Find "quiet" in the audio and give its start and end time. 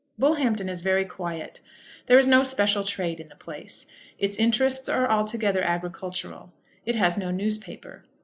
1.05-1.59